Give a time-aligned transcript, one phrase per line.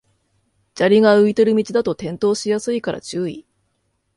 [0.73, 3.45] 砂利が浮いてる道だと転倒しやすいから注意